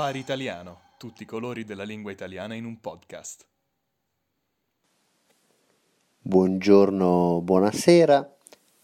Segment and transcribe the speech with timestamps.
[0.00, 3.44] Safari Italiano, tutti i colori della lingua italiana in un podcast.
[6.22, 8.36] Buongiorno, buonasera.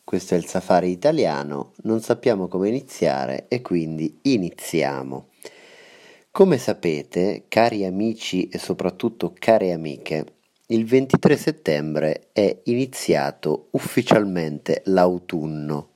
[0.05, 1.73] Questo è il Safari Italiano.
[1.85, 5.29] Non sappiamo come iniziare e quindi iniziamo.
[6.31, 10.35] Come sapete, cari amici e soprattutto care amiche,
[10.67, 15.96] il 23 settembre è iniziato ufficialmente l'autunno.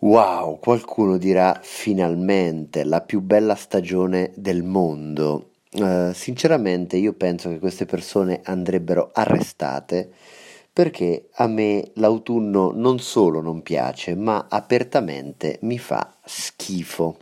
[0.00, 5.54] Wow, qualcuno dirà finalmente la più bella stagione del mondo.
[5.72, 10.08] Uh, sinceramente io penso che queste persone andrebbero arrestate
[10.72, 17.16] perché a me l'autunno non solo non piace, ma apertamente mi fa schifo.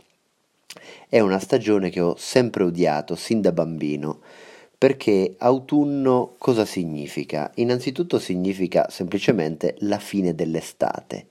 [1.09, 4.19] È una stagione che ho sempre odiato sin da bambino
[4.77, 7.49] perché autunno cosa significa?
[7.55, 11.25] Innanzitutto significa semplicemente la fine dell'estate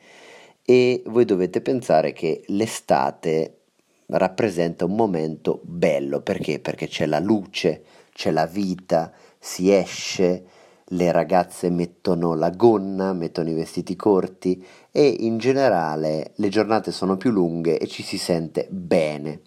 [0.68, 3.60] e voi dovete pensare che l'estate
[4.06, 6.58] rappresenta un momento bello perché?
[6.58, 10.44] Perché c'è la luce, c'è la vita, si esce,
[10.90, 17.16] le ragazze mettono la gonna, mettono i vestiti corti e in generale le giornate sono
[17.16, 19.42] più lunghe e ci si sente bene.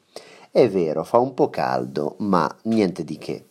[0.52, 3.46] È vero, fa un po' caldo, ma niente di che.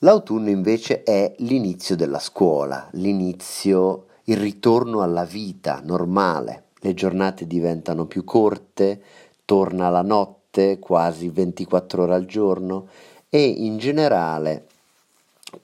[0.00, 6.65] L'autunno invece è l'inizio della scuola, l'inizio, il ritorno alla vita normale.
[6.86, 9.02] Le giornate diventano più corte,
[9.44, 12.86] torna la notte, quasi 24 ore al giorno
[13.28, 14.66] e in generale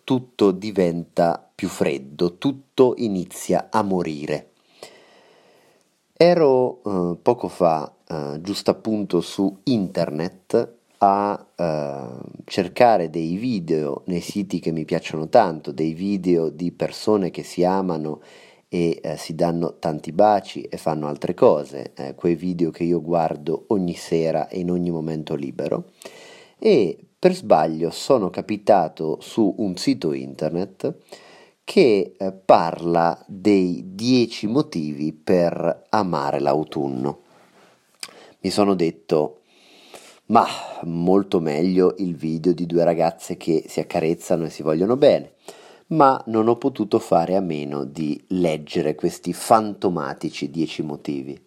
[0.03, 4.49] tutto diventa più freddo, tutto inizia a morire.
[6.13, 12.05] Ero eh, poco fa, eh, giusto appunto su internet, a eh,
[12.47, 17.63] cercare dei video nei siti che mi piacciono tanto, dei video di persone che si
[17.63, 18.21] amano
[18.75, 23.03] e eh, si danno tanti baci e fanno altre cose, eh, quei video che io
[23.03, 25.91] guardo ogni sera e in ogni momento libero.
[26.59, 30.95] E per sbaglio sono capitato su un sito internet
[31.65, 37.21] che eh, parla dei 10 motivi per amare l'autunno.
[38.41, 39.41] Mi sono detto,
[40.29, 40.47] ma
[40.85, 45.33] molto meglio il video di due ragazze che si accarezzano e si vogliono bene,
[45.93, 51.41] ma non ho potuto fare a meno di leggere questi fantomatici dieci motivi.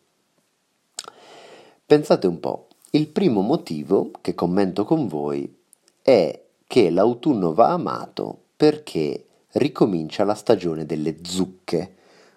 [1.86, 5.62] Pensate un po', il primo motivo che commento con voi
[6.02, 11.94] è che l'autunno va amato perché ricomincia la stagione delle zucche.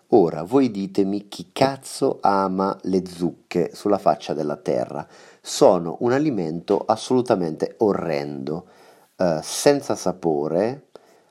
[0.09, 5.07] Ora voi ditemi chi cazzo ama le zucche sulla faccia della terra
[5.41, 8.67] sono un alimento assolutamente orrendo,
[9.17, 10.88] eh, senza sapore,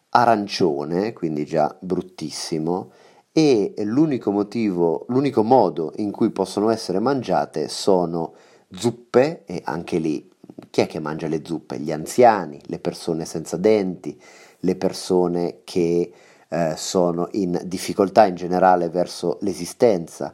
[0.09, 2.91] arancione, quindi già bruttissimo,
[3.31, 8.34] e l'unico motivo, l'unico modo in cui possono essere mangiate sono
[8.72, 10.29] zuppe, e anche lì
[10.69, 11.79] chi è che mangia le zuppe?
[11.79, 14.19] Gli anziani, le persone senza denti,
[14.59, 16.12] le persone che
[16.47, 20.34] eh, sono in difficoltà in generale verso l'esistenza,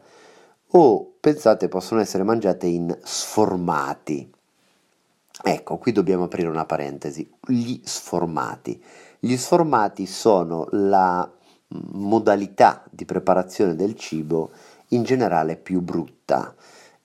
[0.76, 4.32] o pensate possono essere mangiate in sformati.
[5.44, 7.30] Ecco, qui dobbiamo aprire una parentesi.
[7.48, 8.82] Gli sformati.
[9.26, 14.52] Gli sformati sono la mm, modalità di preparazione del cibo
[14.90, 16.54] in generale più brutta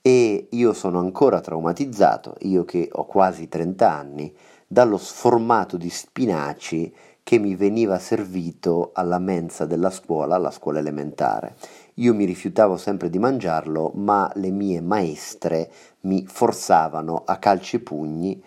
[0.03, 4.34] e io sono ancora traumatizzato, io che ho quasi 30 anni,
[4.67, 6.93] dallo sformato di spinaci
[7.23, 11.55] che mi veniva servito alla mensa della scuola, alla scuola elementare.
[11.95, 17.79] Io mi rifiutavo sempre di mangiarlo, ma le mie maestre mi forzavano a calci e
[17.79, 18.43] pugni,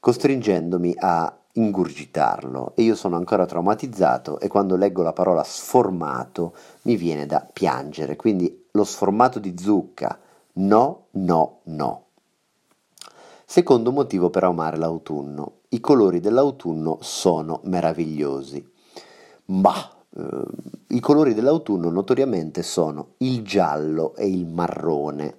[0.00, 6.96] costringendomi a ingurgitarlo e io sono ancora traumatizzato e quando leggo la parola sformato mi
[6.96, 8.16] viene da piangere.
[8.16, 10.18] Quindi lo sformato di zucca,
[10.54, 12.04] no, no, no.
[13.44, 15.60] Secondo motivo per amare l'autunno.
[15.68, 18.66] I colori dell'autunno sono meravigliosi.
[19.46, 20.46] Ma Uh,
[20.88, 25.36] I colori dell'autunno notoriamente sono il giallo e il marrone.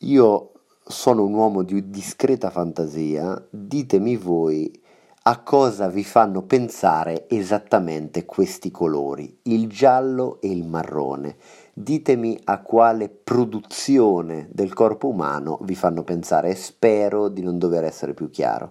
[0.00, 4.82] Io sono un uomo di discreta fantasia, ditemi voi
[5.28, 11.36] a cosa vi fanno pensare esattamente questi colori, il giallo e il marrone.
[11.72, 17.82] Ditemi a quale produzione del corpo umano vi fanno pensare e spero di non dover
[17.82, 18.70] essere più chiaro.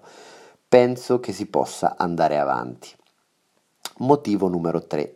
[0.70, 2.90] Penso che si possa andare avanti.
[3.98, 5.14] Motivo numero 3.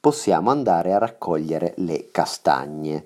[0.00, 3.04] Possiamo andare a raccogliere le castagne.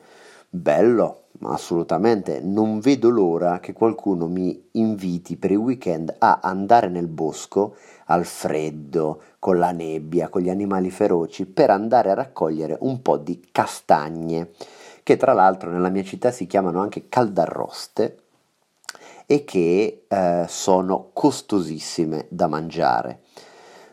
[0.54, 2.40] Bello, assolutamente.
[2.43, 7.75] Non vedo l'ora che qualcuno mi inviti per il weekend a andare nel bosco
[8.08, 13.16] al freddo, con la nebbia, con gli animali feroci, per andare a raccogliere un po'
[13.16, 14.50] di castagne,
[15.02, 18.19] che tra l'altro nella mia città si chiamano anche caldarroste
[19.25, 23.20] e che eh, sono costosissime da mangiare.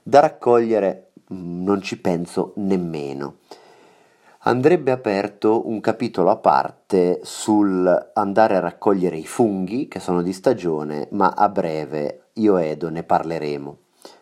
[0.03, 3.37] Da raccogliere mm, non ci penso nemmeno.
[4.43, 10.31] Andrebbe aperto un capitolo a parte sul andare a raccogliere i funghi che sono di
[10.31, 13.77] stagione, ma a breve io Edo ne parleremo.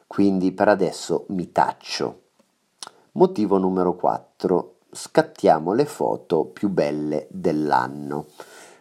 [0.08, 2.22] Quindi per adesso mi taccio.
[3.12, 4.78] Motivo numero 4.
[4.92, 8.26] Scattiamo le foto più belle dell'anno.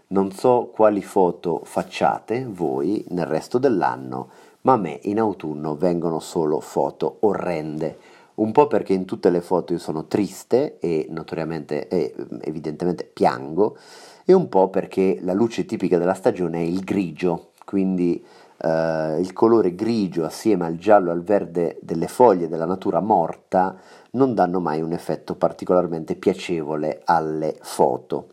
[0.08, 4.30] Non so quali foto facciate voi nel resto dell'anno,
[4.62, 7.98] ma a me in autunno vengono solo foto orrende.
[8.36, 13.76] Un po' perché in tutte le foto io sono triste e notoriamente e evidentemente piango,
[14.24, 18.22] e un po' perché la luce tipica della stagione è il grigio, quindi
[18.58, 23.78] eh, il colore grigio assieme al giallo e al verde delle foglie della natura morta
[24.12, 28.28] non danno mai un effetto particolarmente piacevole alle foto.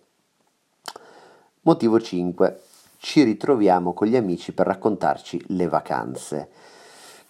[1.61, 2.59] Motivo 5.
[2.97, 6.49] Ci ritroviamo con gli amici per raccontarci le vacanze.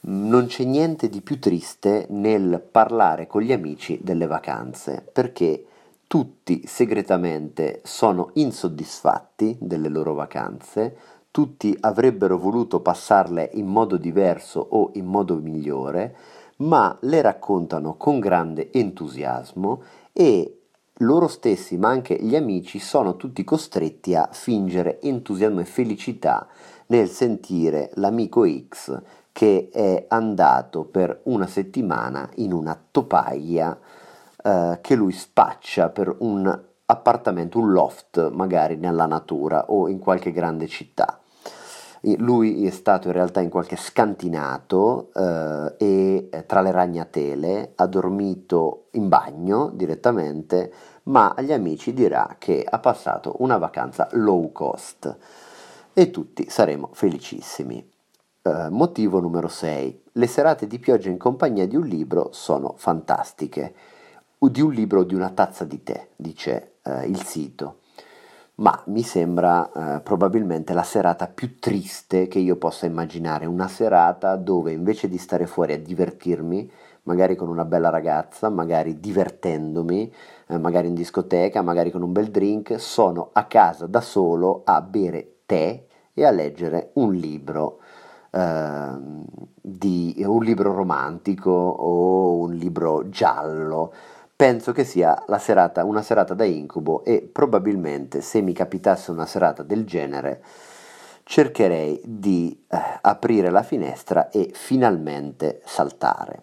[0.05, 5.65] Non c'è niente di più triste nel parlare con gli amici delle vacanze, perché
[6.07, 10.97] tutti segretamente sono insoddisfatti delle loro vacanze,
[11.31, 16.15] tutti avrebbero voluto passarle in modo diverso o in modo migliore,
[16.57, 20.63] ma le raccontano con grande entusiasmo e
[20.97, 26.45] loro stessi, ma anche gli amici, sono tutti costretti a fingere entusiasmo e felicità
[26.87, 29.01] nel sentire l'amico X
[29.33, 33.77] che è andato per una settimana in una topaia
[34.41, 40.31] eh, che lui spaccia per un appartamento, un loft magari nella natura o in qualche
[40.31, 41.19] grande città.
[42.17, 47.85] Lui è stato in realtà in qualche scantinato eh, e eh, tra le ragnatele ha
[47.87, 50.71] dormito in bagno direttamente,
[51.03, 55.15] ma agli amici dirà che ha passato una vacanza low cost
[55.93, 57.92] e tutti saremo felicissimi.
[58.45, 60.01] Eh, motivo numero 6.
[60.11, 63.73] Le serate di pioggia in compagnia di un libro sono fantastiche.
[64.37, 67.77] Di un libro o di una tazza di tè, dice eh, il sito
[68.55, 74.35] ma mi sembra eh, probabilmente la serata più triste che io possa immaginare, una serata
[74.35, 76.71] dove invece di stare fuori a divertirmi,
[77.03, 80.13] magari con una bella ragazza, magari divertendomi,
[80.47, 84.81] eh, magari in discoteca, magari con un bel drink, sono a casa da solo a
[84.81, 87.79] bere tè e a leggere un libro.
[88.33, 89.23] Uh,
[89.61, 93.93] di un libro romantico o un libro giallo
[94.35, 99.61] penso che sia serata, una serata da incubo e probabilmente se mi capitasse una serata
[99.61, 100.41] del genere
[101.23, 106.41] cercherei di eh, aprire la finestra e finalmente saltare.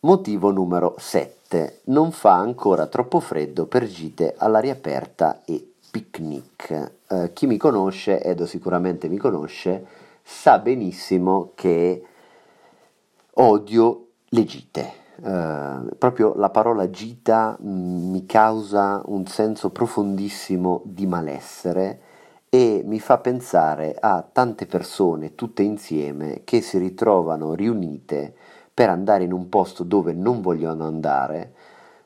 [0.00, 1.80] Motivo numero 7.
[1.84, 6.90] Non fa ancora troppo freddo per gite all'aria aperta e picnic.
[7.06, 9.86] Eh, chi mi conosce, Edo sicuramente mi conosce,
[10.24, 12.02] sa benissimo che
[13.34, 21.06] odio le gite eh, proprio la parola gita mm, mi causa un senso profondissimo di
[21.06, 22.00] malessere
[22.48, 28.34] e mi fa pensare a tante persone tutte insieme che si ritrovano riunite
[28.74, 31.52] per andare in un posto dove non vogliono andare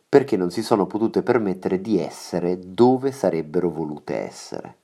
[0.08, 4.76] perché non si sono potute permettere di essere dove sarebbero volute essere.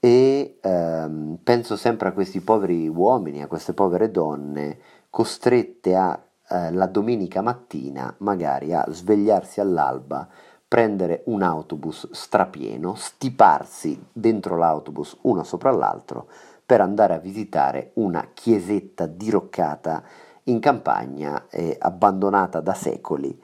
[0.00, 4.78] E ehm, penso sempre a questi poveri uomini, a queste povere donne
[5.10, 10.28] costrette a eh, la domenica mattina magari a svegliarsi all'alba,
[10.66, 16.28] prendere un autobus strapieno, stiparsi dentro l'autobus uno sopra l'altro
[16.64, 20.02] per andare a visitare una chiesetta diroccata
[20.44, 23.40] in campagna e abbandonata da secoli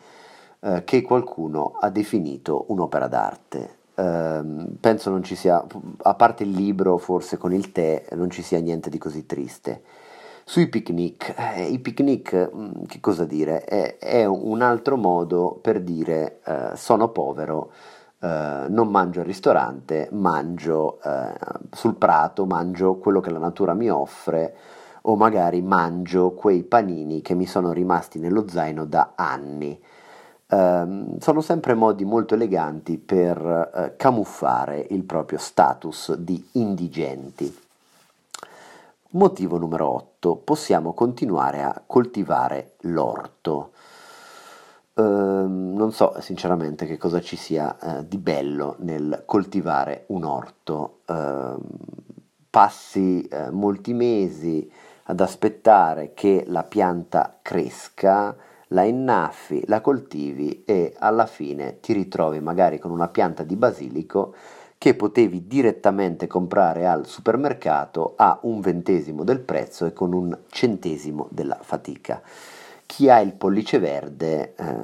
[0.61, 3.79] eh, che qualcuno ha definito un'opera d'arte.
[3.95, 4.43] Eh,
[4.81, 5.64] penso non ci sia,
[6.02, 9.83] a parte il libro, forse con il tè, non ci sia niente di così triste.
[10.45, 13.62] Sui picnic, eh, i picnic, mm, che cosa dire?
[13.64, 17.71] È, è, un altro modo per dire eh, sono povero,
[18.21, 21.33] eh, non mangio al ristorante, mangio eh,
[21.71, 24.55] sul prato, mangio quello che la natura mi offre
[25.02, 29.81] o magari mangio quei panini che mi sono rimasti nello zaino da anni.
[30.52, 37.57] Um, sono sempre modi molto eleganti per uh, camuffare il proprio status di indigenti.
[39.11, 40.37] Motivo numero 8.
[40.37, 43.71] Possiamo continuare a coltivare l'orto.
[44.95, 51.00] Uh, non so sinceramente che cosa ci sia uh, di bello nel coltivare un orto.
[51.07, 51.59] Uh,
[52.50, 54.71] passi eh, molti mesi
[55.04, 58.37] ad aspettare che la pianta cresca,
[58.72, 64.34] la innaffi, la coltivi e alla fine ti ritrovi magari con una pianta di basilico
[64.78, 71.28] che potevi direttamente comprare al supermercato a un ventesimo del prezzo e con un centesimo
[71.30, 72.22] della fatica.
[72.86, 74.74] Chi ha il pollice verde, eh,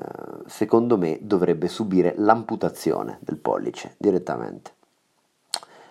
[0.46, 4.72] secondo me, dovrebbe subire l'amputazione del pollice direttamente.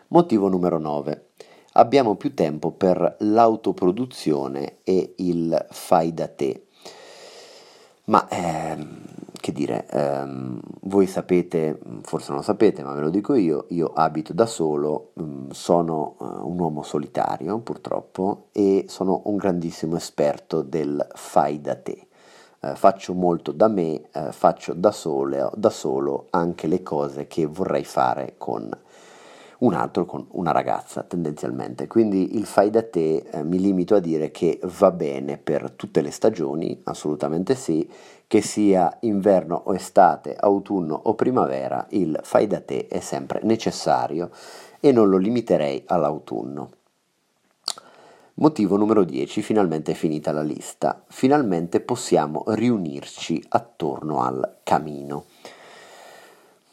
[0.09, 1.29] Motivo numero 9.
[1.73, 6.64] Abbiamo più tempo per l'autoproduzione e il fai da te.
[8.05, 9.03] Ma ehm,
[9.45, 13.91] che dire, ehm, voi sapete, forse non lo sapete, ma ve lo dico io, io
[13.93, 20.61] abito da solo, mm, sono uh, un uomo solitario purtroppo e sono un grandissimo esperto
[20.61, 22.07] del fai da te.
[22.61, 27.45] Uh, faccio molto da me, uh, faccio da, sole, da solo anche le cose che
[27.45, 28.67] vorrei fare con
[29.65, 31.87] un altro con una ragazza tendenzialmente.
[31.87, 36.01] Quindi il fai da te eh, mi limito a dire che va bene per tutte
[36.01, 37.89] le stagioni, assolutamente sì,
[38.27, 44.29] che sia inverno o estate, autunno o primavera, il fai da te è sempre necessario
[44.79, 46.69] e non lo limiterei all'autunno.
[48.35, 51.03] Motivo numero 10, finalmente è finita la lista.
[51.07, 55.25] Finalmente possiamo riunirci attorno al camino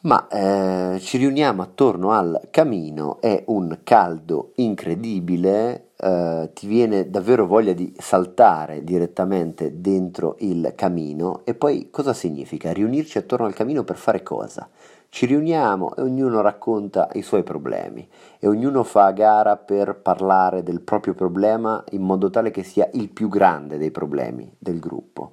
[0.02, 7.47] ma eh, ci riuniamo attorno al camino, è un caldo incredibile, eh, ti viene davvero
[7.47, 12.73] voglia di saltare direttamente dentro il camino e poi cosa significa?
[12.73, 14.68] Riunirci attorno al camino per fare cosa?
[15.09, 18.09] Ci riuniamo e ognuno racconta i suoi problemi
[18.40, 22.88] e ognuno fa a gara per parlare del proprio problema in modo tale che sia
[22.94, 25.32] il più grande dei problemi del gruppo,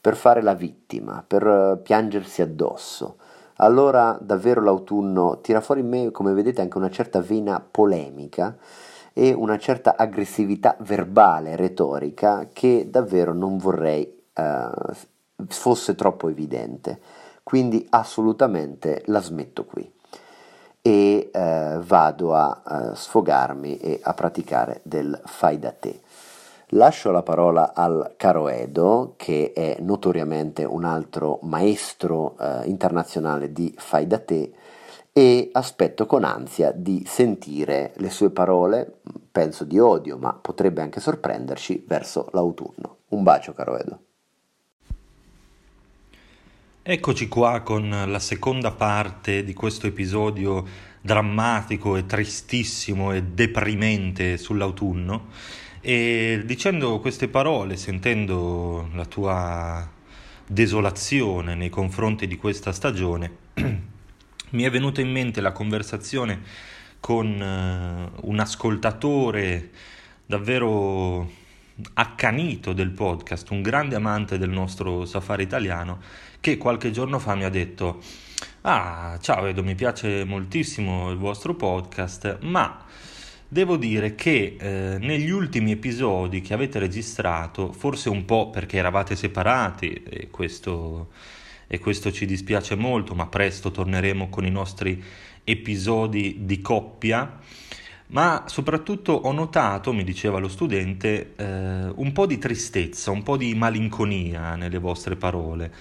[0.00, 3.18] per fare la vittima, per eh, piangersi addosso
[3.60, 8.56] allora davvero l'autunno tira fuori in me, come vedete, anche una certa vena polemica
[9.12, 14.70] e una certa aggressività verbale, retorica, che davvero non vorrei eh,
[15.48, 17.00] fosse troppo evidente.
[17.42, 19.90] Quindi assolutamente la smetto qui
[20.80, 26.00] e eh, vado a, a sfogarmi e a praticare del fai da te.
[26.72, 33.72] Lascio la parola al caro Edo, che è notoriamente un altro maestro eh, internazionale di
[33.74, 34.52] fai da te,
[35.10, 39.00] e aspetto con ansia di sentire le sue parole,
[39.32, 42.98] penso di odio, ma potrebbe anche sorprenderci, verso l'autunno.
[43.08, 44.00] Un bacio, caro Edo.
[46.82, 50.66] Eccoci qua con la seconda parte di questo episodio
[51.00, 59.90] drammatico e tristissimo e deprimente sull'autunno e dicendo queste parole, sentendo la tua
[60.46, 63.36] desolazione nei confronti di questa stagione,
[64.50, 66.42] mi è venuta in mente la conversazione
[67.00, 69.70] con uh, un ascoltatore
[70.26, 71.26] davvero
[71.94, 76.02] accanito del podcast, un grande amante del nostro safari italiano,
[76.40, 78.02] che qualche giorno fa mi ha detto:
[78.60, 82.84] Ah, ciao Edo, mi piace moltissimo il vostro podcast, ma
[83.50, 89.16] Devo dire che eh, negli ultimi episodi che avete registrato, forse un po' perché eravate
[89.16, 91.08] separati e questo,
[91.66, 95.02] e questo ci dispiace molto, ma presto torneremo con i nostri
[95.44, 97.38] episodi di coppia,
[98.08, 103.38] ma soprattutto ho notato, mi diceva lo studente, eh, un po' di tristezza, un po'
[103.38, 105.72] di malinconia nelle vostre parole.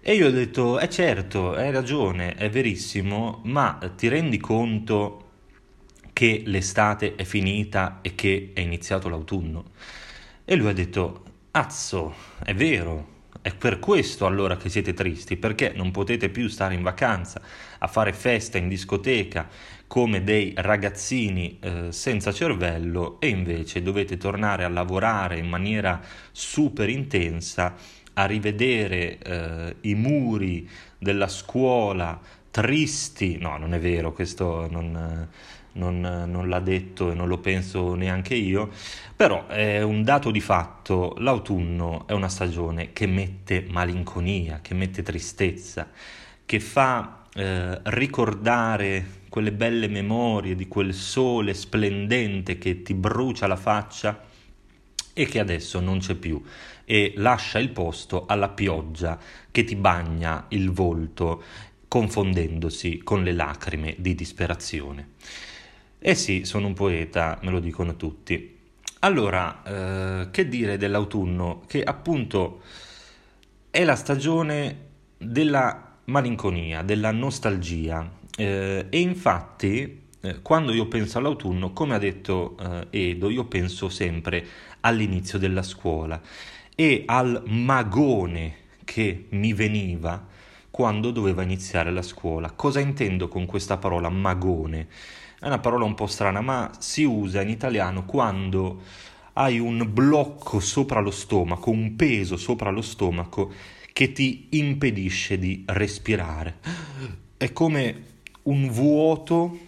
[0.00, 5.28] E io ho detto, eh certo, hai ragione, è verissimo, ma ti rendi conto
[6.20, 9.70] che l'estate è finita e che è iniziato l'autunno.
[10.44, 15.72] E lui ha detto, azzo, è vero, è per questo allora che siete tristi, perché
[15.74, 17.40] non potete più stare in vacanza
[17.78, 19.48] a fare festa in discoteca
[19.86, 26.90] come dei ragazzini eh, senza cervello e invece dovete tornare a lavorare in maniera super
[26.90, 27.76] intensa,
[28.12, 33.38] a rivedere eh, i muri della scuola tristi.
[33.38, 35.28] No, non è vero, questo non
[35.80, 38.70] non, non, l'ha detto e non lo penso neanche io,
[39.16, 45.02] però è un dato di fatto, l'autunno è una stagione che mette malinconia, che mette
[45.02, 45.88] tristezza,
[46.44, 53.56] che fa eh, ricordare quelle belle memorie di quel sole splendente che ti brucia la
[53.56, 54.28] faccia
[55.12, 56.42] e che adesso non c'è più
[56.84, 59.18] e lascia il posto alla pioggia
[59.50, 61.42] che ti bagna il volto
[61.86, 65.10] confondendosi con le lacrime di disperazione.
[66.02, 68.56] Eh sì, sono un poeta, me lo dicono tutti.
[69.00, 69.62] Allora,
[70.22, 71.62] eh, che dire dell'autunno?
[71.66, 72.62] Che appunto
[73.68, 74.88] è la stagione
[75.18, 78.10] della malinconia, della nostalgia.
[78.34, 82.56] Eh, e infatti, eh, quando io penso all'autunno, come ha detto
[82.90, 84.42] eh, Edo, io penso sempre
[84.80, 86.18] all'inizio della scuola
[86.74, 88.54] e al magone
[88.84, 90.26] che mi veniva
[90.70, 92.52] quando doveva iniziare la scuola.
[92.52, 94.88] Cosa intendo con questa parola magone?
[95.40, 98.82] È una parola un po' strana, ma si usa in italiano quando
[99.32, 103.50] hai un blocco sopra lo stomaco, un peso sopra lo stomaco
[103.90, 106.58] che ti impedisce di respirare.
[107.38, 108.02] È come
[108.42, 109.58] un vuoto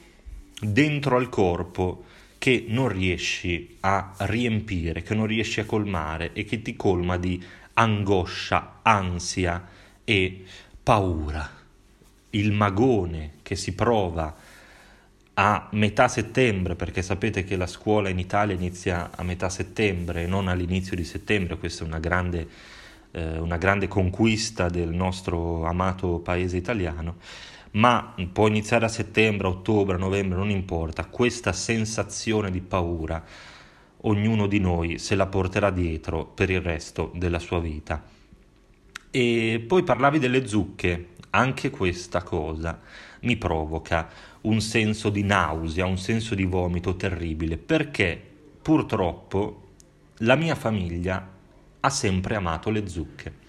[0.61, 2.05] dentro al corpo
[2.37, 7.43] che non riesci a riempire, che non riesci a colmare e che ti colma di
[7.73, 9.67] angoscia, ansia
[10.05, 10.45] e
[10.83, 11.51] paura.
[12.29, 14.51] Il magone che si prova
[15.35, 20.27] a metà settembre, perché sapete che la scuola in Italia inizia a metà settembre e
[20.27, 22.47] non all'inizio di settembre, questa è una grande,
[23.13, 27.17] eh, una grande conquista del nostro amato paese italiano,
[27.73, 33.25] ma può iniziare a settembre, ottobre, novembre, non importa, questa sensazione di paura
[34.03, 38.03] ognuno di noi se la porterà dietro per il resto della sua vita.
[39.11, 42.81] E poi parlavi delle zucche, anche questa cosa
[43.21, 44.09] mi provoca
[44.43, 48.21] un senso di nausea, un senso di vomito terribile, perché
[48.61, 49.69] purtroppo
[50.19, 51.29] la mia famiglia
[51.81, 53.41] ha sempre amato le zucche.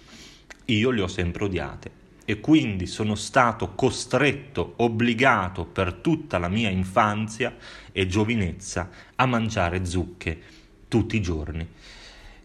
[0.65, 6.69] Io le ho sempre odiate e quindi sono stato costretto, obbligato per tutta la mia
[6.69, 7.55] infanzia
[7.91, 10.39] e giovinezza a mangiare zucche
[10.87, 11.67] tutti i giorni.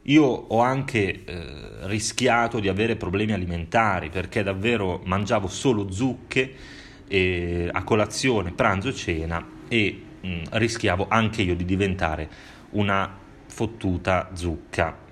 [0.02, 6.54] Io ho anche eh, rischiato di avere problemi alimentari perché davvero mangiavo solo zucche
[7.08, 12.28] eh, a colazione, pranzo cena e mh, mm, rischiavo anche io di diventare
[12.70, 15.06] una fottuta zucca.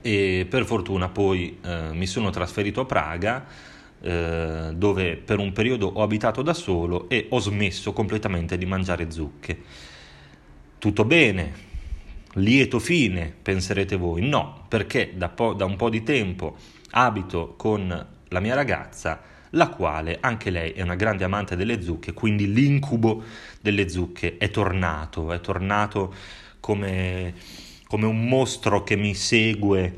[0.00, 3.46] E per fortuna poi eh, mi sono trasferito a Praga
[4.00, 9.10] eh, dove per un periodo ho abitato da solo e ho smesso completamente di mangiare
[9.10, 9.58] zucche.
[10.78, 11.52] Tutto bene,
[12.34, 14.26] lieto fine, penserete voi.
[14.28, 16.56] No, perché da, po- da un po' di tempo
[16.90, 19.20] abito con la mia ragazza
[19.54, 23.22] la quale anche lei è una grande amante delle zucche, quindi l'incubo
[23.60, 26.14] delle zucche è tornato, è tornato
[26.60, 27.34] come,
[27.86, 29.96] come un mostro che mi segue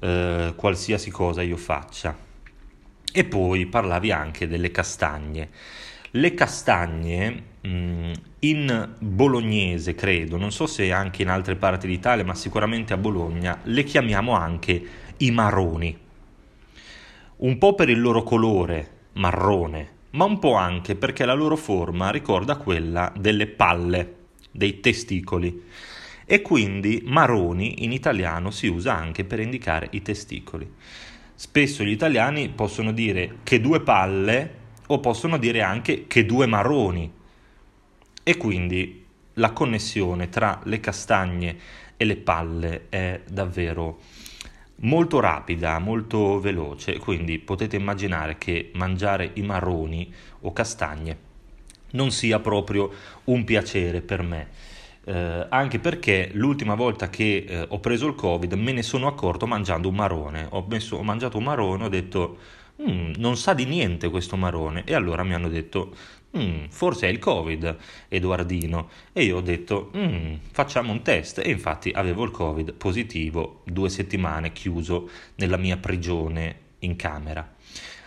[0.00, 2.16] eh, qualsiasi cosa io faccia.
[3.16, 5.48] E poi parlavi anche delle castagne.
[6.10, 12.34] Le castagne mh, in bolognese, credo, non so se anche in altre parti d'Italia, ma
[12.34, 14.82] sicuramente a Bologna, le chiamiamo anche
[15.18, 16.03] i maroni
[17.44, 22.10] un po' per il loro colore marrone, ma un po' anche perché la loro forma
[22.10, 24.14] ricorda quella delle palle,
[24.50, 25.62] dei testicoli.
[26.24, 30.72] E quindi maroni in italiano si usa anche per indicare i testicoli.
[31.34, 37.12] Spesso gli italiani possono dire che due palle o possono dire anche che due maroni.
[38.22, 39.04] E quindi
[39.34, 41.56] la connessione tra le castagne
[41.98, 43.98] e le palle è davvero
[44.76, 51.32] molto rapida, molto veloce, quindi potete immaginare che mangiare i marroni o castagne
[51.94, 52.90] non sia proprio
[53.24, 54.48] un piacere per me.
[55.06, 59.46] Eh, anche perché l'ultima volta che eh, ho preso il covid me ne sono accorto
[59.46, 62.38] mangiando un marrone ho, messo, ho mangiato un marrone ho detto
[62.82, 65.94] mm, non sa di niente questo marrone e allora mi hanno detto
[66.36, 67.76] mm, forse è il Covid,
[68.08, 68.88] Edoardino.
[69.12, 71.38] E io ho detto, mm, facciamo un test.
[71.38, 77.52] E infatti avevo il Covid positivo, due settimane chiuso nella mia prigione in camera.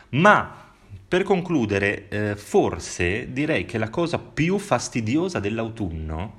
[0.10, 0.66] Ma
[1.08, 6.36] per concludere, eh, forse direi che la cosa più fastidiosa dell'autunno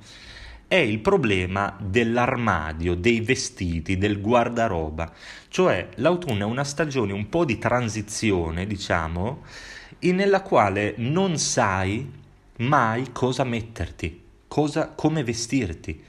[0.69, 5.11] è il problema dell'armadio, dei vestiti, del guardaroba.
[5.47, 9.41] Cioè l'autunno è una stagione un po' di transizione, diciamo,
[9.99, 12.07] nella quale non sai
[12.57, 16.03] mai cosa metterti, cosa, come vestirti.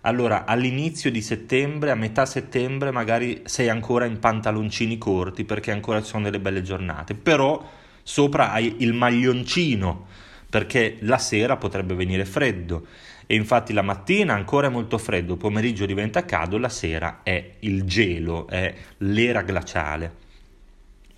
[0.00, 6.02] Allora, all'inizio di settembre, a metà settembre, magari sei ancora in pantaloncini corti perché ancora
[6.02, 7.64] ci sono delle belle giornate, però
[8.02, 10.06] sopra hai il maglioncino
[10.50, 12.84] perché la sera potrebbe venire freddo
[13.30, 17.52] e infatti la mattina ancora è molto freddo, il pomeriggio diventa caldo, la sera è
[17.60, 20.12] il gelo, è l'era glaciale.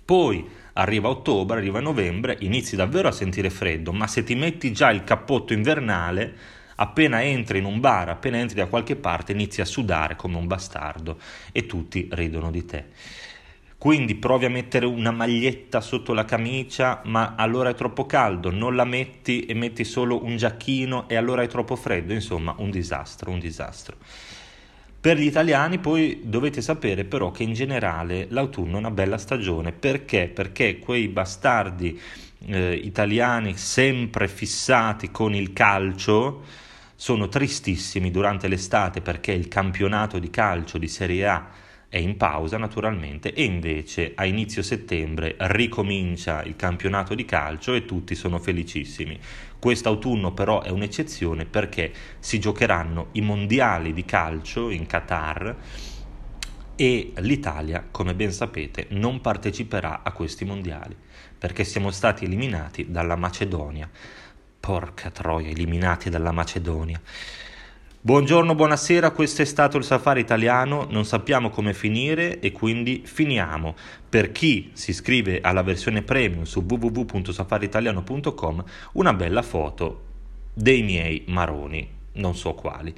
[0.05, 4.91] Poi arriva ottobre, arriva novembre, inizi davvero a sentire freddo, ma se ti metti già
[4.91, 6.35] il cappotto invernale,
[6.75, 10.45] appena entri in un bar, appena entri da qualche parte, inizi a sudare come un
[10.45, 11.17] bastardo
[11.51, 12.85] e tutti ridono di te.
[13.83, 18.77] Quindi provi a mettere una maglietta sotto la camicia, ma allora è troppo caldo, non
[18.77, 23.29] la metti e metti solo un giacchino e allora è troppo freddo, insomma un disastro,
[23.29, 23.97] un disastro.
[25.01, 29.73] Per gli italiani poi dovete sapere però che in generale l'autunno è una bella stagione,
[29.73, 30.31] perché?
[30.33, 31.99] Perché quei bastardi
[32.45, 36.43] eh, italiani sempre fissati con il calcio
[36.95, 41.62] sono tristissimi durante l'estate perché il campionato di calcio di Serie A
[41.93, 47.85] è in pausa naturalmente e invece a inizio settembre ricomincia il campionato di calcio e
[47.85, 49.19] tutti sono felicissimi.
[49.59, 55.55] Quest'autunno però è un'eccezione perché si giocheranno i mondiali di calcio in Qatar
[56.75, 60.95] e l'Italia, come ben sapete, non parteciperà a questi mondiali
[61.37, 63.87] perché siamo stati eliminati dalla Macedonia.
[64.59, 66.99] Porca troia, eliminati dalla Macedonia.
[68.05, 73.75] Buongiorno, buonasera, questo è stato il Safari Italiano, non sappiamo come finire e quindi finiamo.
[74.09, 80.03] Per chi si iscrive alla versione premium su www.safariitaliano.com una bella foto
[80.53, 82.93] dei miei maroni, non so quali.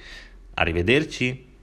[0.56, 1.54] Arrivederci.